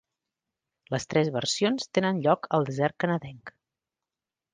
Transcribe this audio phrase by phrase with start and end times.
[0.93, 3.53] Les tres versions tenen lloc al desert canadenc.